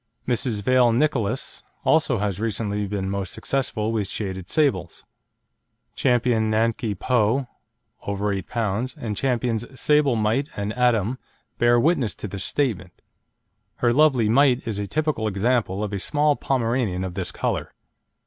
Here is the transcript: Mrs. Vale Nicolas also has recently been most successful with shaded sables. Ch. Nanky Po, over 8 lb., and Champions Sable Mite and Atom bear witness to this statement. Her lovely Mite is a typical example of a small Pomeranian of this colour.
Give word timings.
Mrs. 0.27 0.63
Vale 0.63 0.91
Nicolas 0.93 1.61
also 1.83 2.17
has 2.17 2.39
recently 2.39 2.87
been 2.87 3.07
most 3.07 3.31
successful 3.31 3.91
with 3.91 4.07
shaded 4.07 4.49
sables. 4.49 5.05
Ch. 5.93 6.05
Nanky 6.05 6.97
Po, 6.97 7.45
over 8.01 8.33
8 8.33 8.49
lb., 8.49 8.97
and 8.97 9.15
Champions 9.15 9.79
Sable 9.79 10.15
Mite 10.15 10.49
and 10.57 10.73
Atom 10.73 11.19
bear 11.59 11.79
witness 11.79 12.15
to 12.15 12.27
this 12.27 12.43
statement. 12.43 12.99
Her 13.75 13.93
lovely 13.93 14.27
Mite 14.27 14.67
is 14.67 14.79
a 14.79 14.87
typical 14.87 15.27
example 15.27 15.83
of 15.83 15.93
a 15.93 15.99
small 15.99 16.35
Pomeranian 16.35 17.03
of 17.03 17.13
this 17.13 17.31
colour. 17.31 17.71